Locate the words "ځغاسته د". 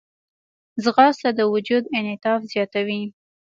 0.83-1.39